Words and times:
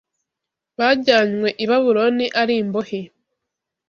bajyanywe 0.77 1.49
i 1.63 1.65
Babuloni 1.69 2.25
ari 2.41 2.53
imbohe 2.61 2.99